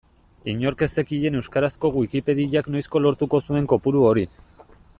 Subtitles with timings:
[0.53, 4.25] Inork ez zekien euskarazko Wikipediak noizko lortuko zuen kopuru hori.